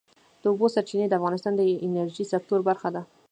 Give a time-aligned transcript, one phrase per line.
[0.41, 3.01] د اوبو سرچینې د افغانستان د انرژۍ سکتور برخه ده.